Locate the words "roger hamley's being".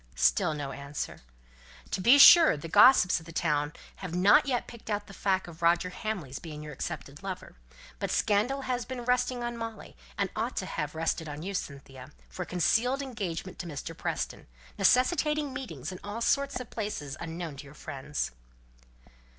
5.61-6.63